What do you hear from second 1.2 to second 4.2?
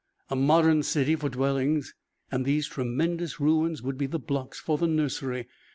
dwellings, and these tremendous ruins would be the